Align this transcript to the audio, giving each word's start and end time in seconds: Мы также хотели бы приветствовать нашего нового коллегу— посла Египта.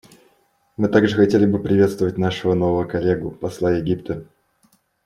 Мы 0.77 0.87
также 0.87 1.15
хотели 1.15 1.45
бы 1.45 1.61
приветствовать 1.61 2.17
нашего 2.17 2.55
нового 2.55 2.85
коллегу— 2.85 3.29
посла 3.39 3.73
Египта. 3.73 4.25